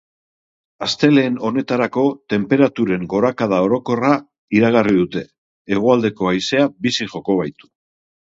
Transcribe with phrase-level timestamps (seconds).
[0.85, 4.09] Astelehen honetarako tenperaturen gorakada orokorra
[4.61, 5.23] iragarri dute,
[5.77, 7.73] hegoaldeko haizea bizi joko baitu.